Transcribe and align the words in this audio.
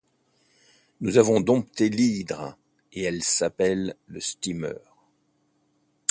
Nous 1.01 1.19
avons 1.19 1.41
dompté 1.41 1.89
l'hydre, 1.89 2.57
et 2.91 3.03
elle 3.03 3.21
s'appelle 3.21 3.95
le 4.07 4.19
steamer. 4.19 4.73